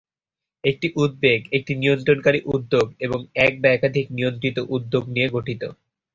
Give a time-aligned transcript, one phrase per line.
[0.63, 5.61] একটি উদ্বেগ একটি নিয়ন্ত্রণকারী উদ্যোগ এবং এক বা একাধিক নিয়ন্ত্রিত উদ্যোগ নিয়ে গঠিত।